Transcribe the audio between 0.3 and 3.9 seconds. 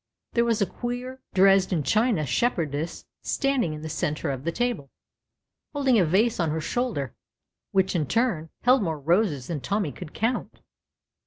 There was a queer Dresden china shepherdess standing in the